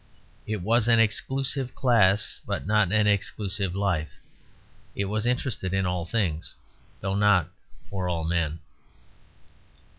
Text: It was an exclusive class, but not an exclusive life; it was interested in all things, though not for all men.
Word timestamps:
It 0.47 0.63
was 0.63 0.87
an 0.87 0.99
exclusive 0.99 1.75
class, 1.75 2.39
but 2.47 2.65
not 2.65 2.91
an 2.91 3.05
exclusive 3.05 3.75
life; 3.75 4.09
it 4.95 5.05
was 5.05 5.27
interested 5.27 5.75
in 5.75 5.85
all 5.85 6.07
things, 6.07 6.55
though 7.01 7.13
not 7.13 7.51
for 7.87 8.09
all 8.09 8.23
men. 8.23 8.61